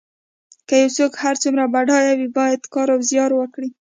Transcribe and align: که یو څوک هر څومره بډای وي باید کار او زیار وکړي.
که 0.67 0.73
یو 0.81 0.89
څوک 0.97 1.11
هر 1.23 1.35
څومره 1.43 1.63
بډای 1.73 2.07
وي 2.19 2.29
باید 2.37 2.61
کار 2.73 2.87
او 2.95 2.99
زیار 3.09 3.31
وکړي. 3.35 3.69